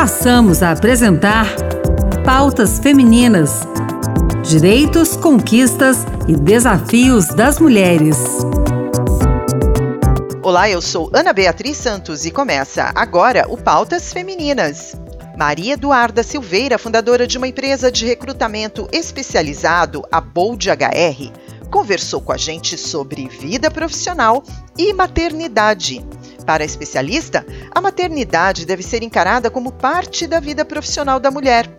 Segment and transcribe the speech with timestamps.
[0.00, 1.46] passamos a apresentar
[2.24, 3.60] Pautas Femininas:
[4.42, 8.16] Direitos, Conquistas e Desafios das Mulheres.
[10.42, 14.96] Olá, eu sou Ana Beatriz Santos e começa agora o Pautas Femininas.
[15.36, 21.30] Maria Eduarda Silveira, fundadora de uma empresa de recrutamento especializado, a Bold HR,
[21.70, 24.42] conversou com a gente sobre vida profissional
[24.78, 26.02] e maternidade.
[26.50, 31.70] Para a especialista, a maternidade deve ser encarada como parte da vida profissional da mulher.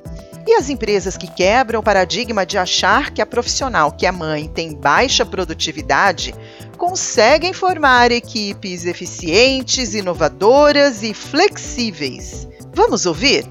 [0.48, 4.48] E as empresas que quebram o paradigma de achar que a profissional que é mãe
[4.48, 6.34] tem baixa produtividade
[6.78, 12.48] conseguem formar equipes eficientes, inovadoras e flexíveis.
[12.74, 13.46] Vamos ouvir?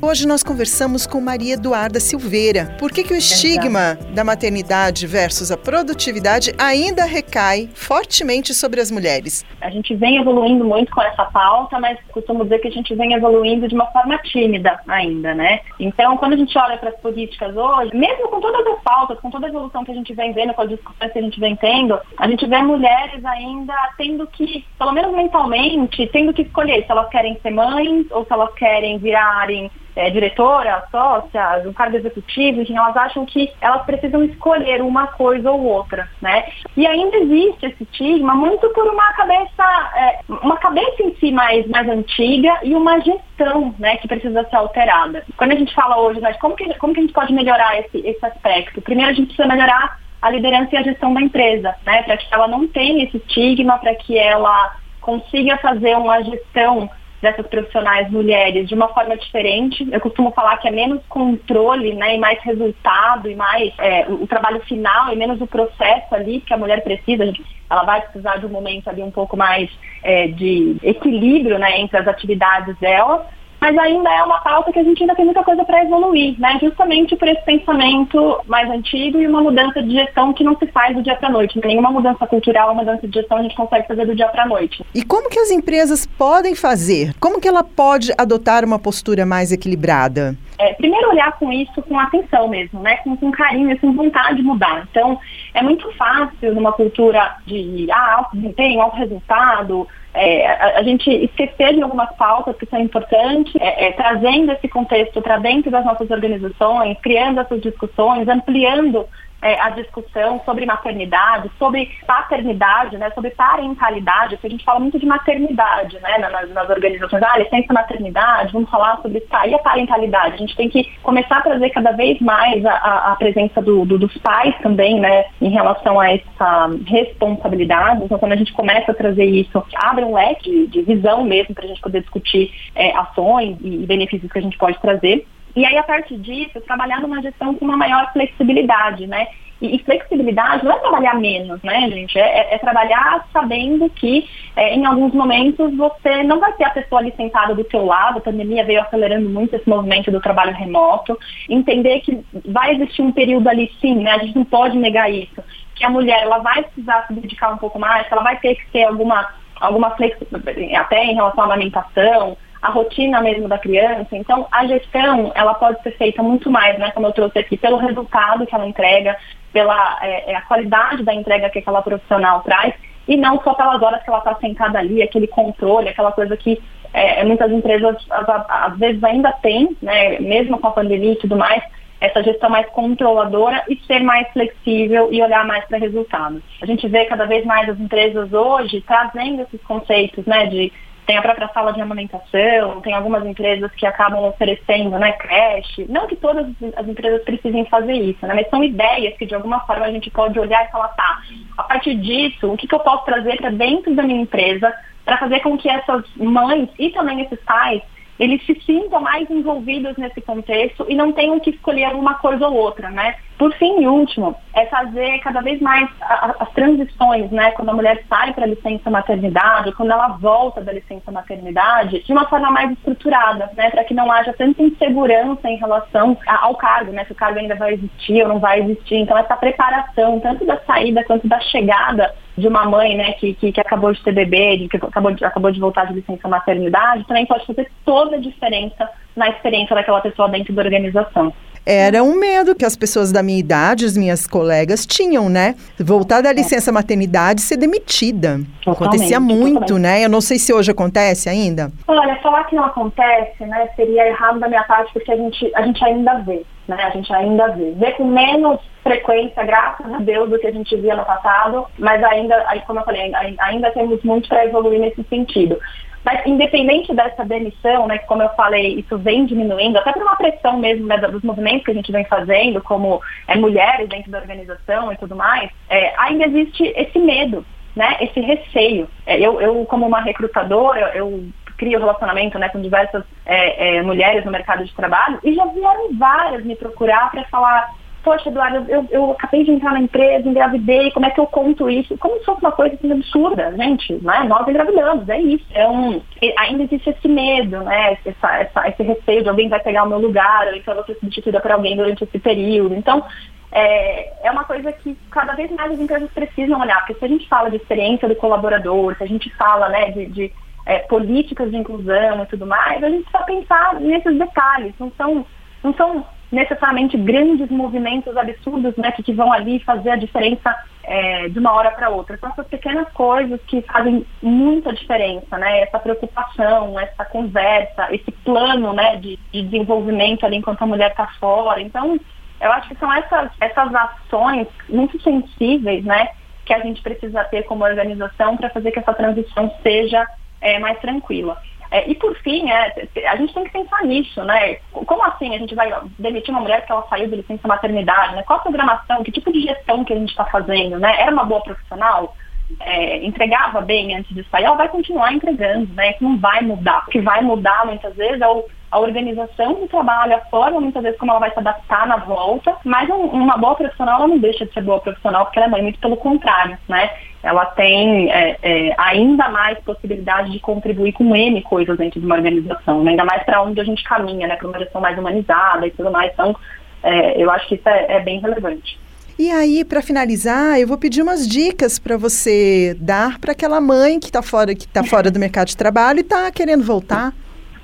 [0.00, 2.76] Hoje nós conversamos com Maria Eduarda Silveira.
[2.78, 8.90] Por que, que o estigma da maternidade versus a produtividade ainda recai fortemente sobre as
[8.90, 9.42] mulheres?
[9.58, 13.14] A gente vem evoluindo muito com essa pauta, mas costumo dizer que a gente vem
[13.14, 15.60] evoluindo de uma forma tímida ainda, né?
[15.80, 19.30] Então, quando a gente olha para as políticas hoje, mesmo com todas as pautas, com
[19.30, 21.56] toda a evolução que a gente vem vendo, com as discussões que a gente vem
[21.56, 26.92] tendo, a gente vê mulheres ainda tendo que, pelo menos mentalmente, tendo que escolher se
[26.92, 32.60] elas querem ser mães ou se elas querem virarem é, diretora, sócia, um cargo executivo,
[32.60, 36.44] enfim, elas acham que elas precisam escolher uma coisa ou outra, né?
[36.76, 41.66] E ainda existe esse estigma muito por uma cabeça, é, uma cabeça em si mais,
[41.68, 45.24] mais antiga e uma gestão, né, que precisa ser alterada.
[45.36, 47.98] Quando a gente fala hoje, né, como que, como que a gente pode melhorar esse,
[48.06, 48.82] esse aspecto?
[48.82, 52.26] Primeiro a gente precisa melhorar a liderança e a gestão da empresa, né, para que
[52.30, 58.68] ela não tenha esse estigma, para que ela consiga fazer uma gestão dessas profissionais mulheres
[58.68, 59.86] de uma forma diferente.
[59.90, 64.26] Eu costumo falar que é menos controle, né, e mais resultado e mais é, o
[64.26, 67.24] trabalho final e menos o processo ali que a mulher precisa.
[67.68, 69.70] Ela vai precisar de um momento ali um pouco mais
[70.02, 73.26] é, de equilíbrio, né, entre as atividades dela
[73.66, 76.56] mas ainda é uma pauta que a gente ainda tem muita coisa para evoluir, né?
[76.62, 80.94] Justamente por esse pensamento mais antigo e uma mudança de gestão que não se faz
[80.94, 81.60] do dia para a noite.
[81.64, 84.46] Nenhuma mudança cultural, uma mudança de gestão a gente consegue fazer do dia para a
[84.46, 84.84] noite.
[84.94, 87.12] E como que as empresas podem fazer?
[87.18, 90.36] Como que ela pode adotar uma postura mais equilibrada?
[90.58, 92.96] É, primeiro olhar com isso com atenção mesmo, né?
[92.98, 94.86] Com, com carinho, com vontade de mudar.
[94.90, 95.18] Então,
[95.52, 101.10] é muito fácil numa cultura de ah, alto desempenho, alto resultado, é, a, a, gente
[101.10, 105.84] esquecer de algumas pautas que são importantes, é, é, trazendo esse contexto para dentro das
[105.84, 109.06] nossas organizações, criando essas discussões, ampliando
[109.42, 114.98] é, a discussão sobre maternidade, sobre paternidade, né, sobre parentalidade, porque a gente fala muito
[114.98, 119.58] de maternidade né, nas, nas organizações, ah, licença maternidade, vamos falar sobre isso, e a
[119.58, 120.34] parentalidade.
[120.34, 123.98] A gente tem que começar a trazer cada vez mais a, a presença do, do,
[123.98, 128.04] dos pais também, né, em relação a essa responsabilidade.
[128.04, 131.64] Então, quando a gente começa a trazer isso, abre um leque de visão mesmo para
[131.64, 135.26] a gente poder discutir é, ações e benefícios que a gente pode trazer.
[135.56, 139.26] E aí, a partir disso, trabalhar numa gestão com uma maior flexibilidade, né?
[139.60, 142.18] E, e flexibilidade não é trabalhar menos, né, gente?
[142.18, 147.00] É, é, trabalhar sabendo que é, em alguns momentos você não vai ter a pessoa
[147.00, 151.18] ali sentada do seu lado, a pandemia veio acelerando muito esse movimento do trabalho remoto,
[151.48, 154.10] entender que vai existir um período ali sim, né?
[154.10, 155.42] A gente não pode negar isso,
[155.74, 158.70] que a mulher ela vai precisar se dedicar um pouco mais, ela vai ter que
[158.70, 159.26] ter alguma
[159.58, 164.16] alguma flexibilidade, até em relação à alimentação, a rotina mesmo da criança.
[164.16, 167.76] Então, a gestão, ela pode ser feita muito mais, né, como eu trouxe aqui, pelo
[167.76, 169.16] resultado que ela entrega,
[169.52, 172.74] pela é, é a qualidade da entrega que aquela profissional traz,
[173.08, 176.60] e não só pelas horas que ela está sentada ali, aquele controle, aquela coisa que
[176.92, 181.62] é, muitas empresas às vezes ainda têm, né, mesmo com a pandemia e tudo mais,
[182.00, 186.42] essa gestão mais controladora e ser mais flexível e olhar mais para resultados.
[186.60, 190.72] A gente vê cada vez mais as empresas hoje trazendo esses conceitos né, de
[191.06, 195.86] tem a própria sala de amamentação, tem algumas empresas que acabam oferecendo, né, creche.
[195.88, 196.46] Não que todas
[196.76, 200.10] as empresas precisem fazer isso, né, mas são ideias que de alguma forma a gente
[200.10, 201.20] pode olhar e falar, tá,
[201.56, 204.74] a partir disso, o que, que eu posso trazer para dentro da minha empresa
[205.04, 207.82] para fazer com que essas mães e também esses pais
[208.18, 212.54] eles se sintam mais envolvidos nesse contexto e não tenham que escolher uma coisa ou
[212.54, 213.16] outra, né?
[213.38, 217.50] Por fim e último, é fazer cada vez mais as transições, né?
[217.50, 222.12] Quando a mulher sai para a licença maternidade, quando ela volta da licença maternidade, de
[222.12, 223.70] uma forma mais estruturada, né?
[223.70, 227.04] Para que não haja tanta insegurança em relação ao cargo, né?
[227.04, 228.96] Se o cargo ainda vai existir ou não vai existir.
[228.96, 233.52] Então, essa preparação, tanto da saída quanto da chegada de uma mãe, né, que, que,
[233.52, 237.26] que acabou de ter bebê, que acabou de, acabou de voltar de licença maternidade, também
[237.26, 241.32] pode fazer toda a diferença na experiência daquela pessoa dentro da organização.
[241.64, 245.54] era um medo que as pessoas da minha idade, as minhas colegas, tinham, né?
[245.80, 248.40] Voltar da licença maternidade e ser demitida.
[248.62, 249.82] Totalmente, Acontecia muito, totalmente.
[249.82, 250.04] né?
[250.04, 251.72] Eu não sei se hoje acontece ainda.
[251.88, 255.62] Olha, falar que não acontece, né, seria errado da minha parte, porque a gente, a
[255.62, 256.76] gente ainda vê, né?
[256.82, 257.72] A gente ainda vê.
[257.72, 262.02] Vê com menos frequência, graças a Deus, do que a gente via no passado, mas
[262.04, 265.58] ainda, como eu falei, ainda temos muito para evoluir nesse sentido.
[266.04, 270.14] Mas independente dessa demissão, né, que como eu falei, isso vem diminuindo, até por uma
[270.14, 274.18] pressão mesmo né, dos movimentos que a gente vem fazendo, como é, mulheres dentro da
[274.18, 278.88] organização e tudo mais, é, ainda existe esse medo, né, esse receio.
[279.04, 281.24] É, eu, eu, como uma recrutadora, eu
[281.56, 285.96] crio relacionamento né, com diversas é, é, mulheres no mercado de trabalho e já vieram
[285.98, 287.70] várias me procurar para falar
[288.06, 291.68] poxa, Eduardo, eu, eu acabei de entrar na empresa, engravidei, como é que eu conto
[291.68, 291.98] isso?
[291.98, 294.22] Como se fosse uma coisa assim, absurda, gente, né?
[294.28, 295.44] Nós engravidamos, é isso.
[295.50, 296.00] Então,
[296.38, 297.98] ainda existe esse medo, né?
[298.04, 300.86] Essa, essa, esse receio de alguém vai pegar o meu lugar, ou então eu vou
[300.86, 302.76] ser substituída por alguém durante esse período.
[302.76, 303.04] Então,
[303.50, 307.08] é, é uma coisa que cada vez mais as empresas precisam olhar, porque se a
[307.08, 310.32] gente fala de experiência do colaborador, se a gente fala né, de, de
[310.66, 315.24] é, políticas de inclusão e tudo mais, a gente precisa pensar nesses detalhes, não são,
[315.62, 321.28] não são necessariamente grandes movimentos absurdos né, que, que vão ali fazer a diferença é,
[321.28, 322.18] de uma hora para outra.
[322.18, 325.60] São essas pequenas coisas que fazem muita diferença, né?
[325.60, 331.06] Essa preocupação, essa conversa, esse plano né, de, de desenvolvimento ali enquanto a mulher está
[331.20, 331.60] fora.
[331.60, 331.98] Então,
[332.40, 336.08] eu acho que são essas, essas ações muito sensíveis, né?
[336.44, 340.06] Que a gente precisa ter como organização para fazer que essa transição seja
[340.40, 341.36] é, mais tranquila.
[341.70, 344.56] É, e por fim, é, a gente tem que pensar nisso, né?
[344.72, 348.22] Como assim a gente vai demitir uma mulher que ela saiu de licença maternidade, né?
[348.22, 350.94] Qual a programação, que tipo de gestão que a gente está fazendo, né?
[351.00, 352.14] Era uma boa profissional?
[352.60, 355.90] É, entregava bem antes de sair, ela vai continuar entregando, né?
[355.90, 356.84] Isso não vai mudar.
[356.86, 360.82] O que vai mudar muitas vezes é o a organização do trabalho, a forma, muitas
[360.82, 364.18] vezes, como ela vai se adaptar na volta, mas um, uma boa profissional, ela não
[364.18, 366.90] deixa de ser boa profissional porque ela é mãe, muito pelo contrário, né?
[367.26, 372.14] Ela tem é, é, ainda mais possibilidade de contribuir com N coisas dentro de uma
[372.14, 372.92] organização, né?
[372.92, 374.36] ainda mais para onde a gente caminha, né?
[374.36, 376.12] Para uma gestão mais humanizada e tudo mais.
[376.12, 376.36] Então,
[376.84, 378.78] é, eu acho que isso é, é bem relevante.
[379.18, 383.98] E aí, para finalizar, eu vou pedir umas dicas para você dar para aquela mãe
[383.98, 387.12] que está fora, que tá fora do mercado de trabalho e está querendo voltar.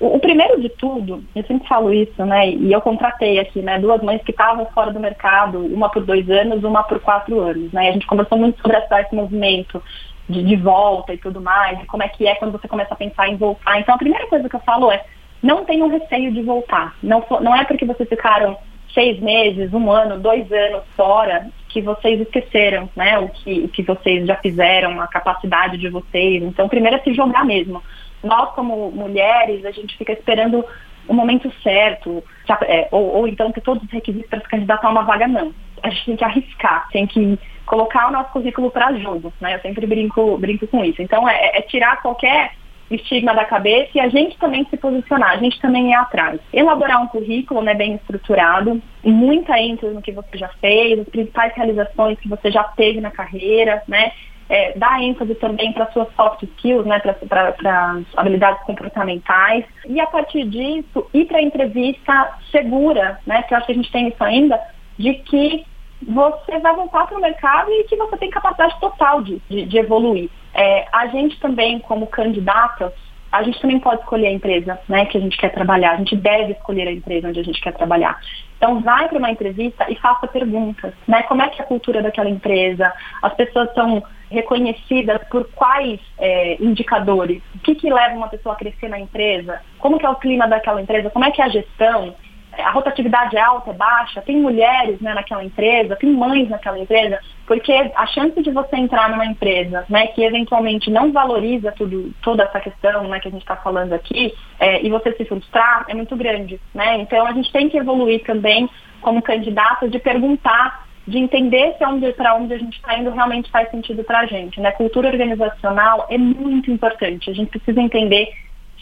[0.03, 2.51] O, o, primeiro de tudo, eu sempre falo isso, né?
[2.51, 3.79] E eu contratei aqui, né?
[3.79, 7.73] Duas mães que estavam fora do mercado, uma por dois anos, uma por quatro anos,
[7.73, 7.89] né?
[7.89, 9.81] A gente conversou muito sobre esse movimento
[10.29, 13.29] de, de volta e tudo mais, como é que é quando você começa a pensar
[13.29, 13.79] em voltar.
[13.79, 15.05] Então, a primeira coisa que eu falo é,
[15.41, 16.97] não tenham receio de voltar.
[17.01, 18.59] Não, não é porque vocês ficaram
[18.93, 23.21] seis meses, um ano, dois anos fora, que vocês esqueceram, né?
[23.21, 26.43] O que, o que vocês já fizeram, a capacidade de vocês.
[26.43, 27.81] Então, primeiro é se jogar mesmo
[28.23, 30.65] nós como mulheres, a gente fica esperando
[31.09, 32.23] o momento certo,
[32.63, 35.53] é, ou, ou, então ter todos os requisitos para se candidatar a uma vaga, não.
[35.83, 39.57] A gente tem que arriscar, tem que colocar o nosso currículo para jogo, né?
[39.57, 41.03] Eu sempre brinco, brinco com isso.
[41.03, 42.53] Então, é, é tirar qualquer
[42.95, 46.41] estigma da cabeça e a gente também se posicionar, a gente também ir atrás.
[46.53, 51.55] Elaborar um currículo né, bem estruturado, muita ênfase no que você já fez, as principais
[51.55, 54.13] realizações que você já teve na carreira, né?
[54.53, 60.07] É, dar ênfase também para suas soft skills, né, para as habilidades comportamentais, e a
[60.07, 64.09] partir disso ir para a entrevista segura, né, que eu acho que a gente tem
[64.09, 64.61] isso ainda,
[64.99, 65.65] de que
[66.07, 69.79] você vai voltar para o mercado e que você tem capacidade total de, de, de
[69.79, 70.29] evoluir.
[70.53, 72.93] É, a gente também, como candidatas,
[73.33, 76.15] a gente também pode escolher a empresa né, que a gente quer trabalhar, a gente
[76.15, 78.21] deve escolher a empresa onde a gente quer trabalhar.
[78.59, 81.23] Então vai para uma entrevista e faça perguntas, né?
[81.25, 82.93] Como é que é a cultura daquela empresa?
[83.21, 87.43] As pessoas são reconhecidas por quais é, indicadores?
[87.57, 89.61] O que, que leva uma pessoa a crescer na empresa?
[89.79, 91.11] Como que é o clima daquela empresa?
[91.11, 92.15] Como é que é a gestão?
[92.59, 97.19] A rotatividade é alta, é baixa, tem mulheres né, naquela empresa, tem mães naquela empresa,
[97.47, 102.45] porque a chance de você entrar numa empresa né, que eventualmente não valoriza tudo, toda
[102.45, 105.95] essa questão né, que a gente está falando aqui é, e você se frustrar é
[105.95, 106.61] muito grande.
[106.75, 106.99] Né?
[106.99, 108.69] Então a gente tem que evoluir também
[109.01, 113.51] como candidato de perguntar de entender se onde para onde a gente está indo realmente
[113.51, 114.61] faz sentido para a gente.
[114.61, 114.71] Né?
[114.73, 117.31] Cultura organizacional é muito importante.
[117.31, 118.29] A gente precisa entender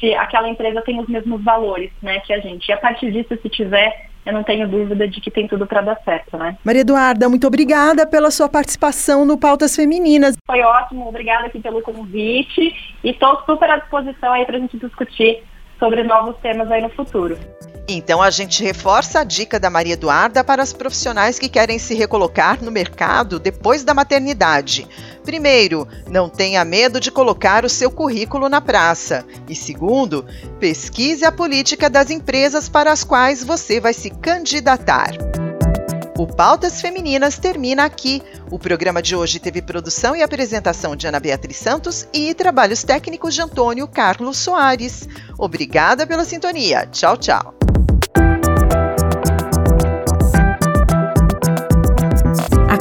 [0.00, 2.68] se aquela empresa tem os mesmos valores né, que a gente.
[2.68, 5.82] E a partir disso, se tiver, eu não tenho dúvida de que tem tudo para
[5.82, 6.56] dar certo, né?
[6.64, 10.36] Maria Eduarda, muito obrigada pela sua participação no Pautas Femininas.
[10.46, 14.78] Foi ótimo, obrigada aqui pelo convite e estou super à disposição aí para a gente
[14.78, 15.42] discutir
[15.78, 17.36] sobre novos temas aí no futuro.
[17.92, 21.94] Então a gente reforça a dica da Maria Eduarda para as profissionais que querem se
[21.94, 24.86] recolocar no mercado depois da maternidade.
[25.24, 29.26] Primeiro, não tenha medo de colocar o seu currículo na praça.
[29.48, 30.24] E segundo,
[30.58, 35.10] pesquise a política das empresas para as quais você vai se candidatar.
[36.16, 38.22] O Pautas Femininas termina aqui.
[38.50, 43.34] O programa de hoje teve produção e apresentação de Ana Beatriz Santos e trabalhos técnicos
[43.34, 45.08] de Antônio Carlos Soares.
[45.38, 46.86] Obrigada pela sintonia.
[46.92, 47.59] Tchau, tchau.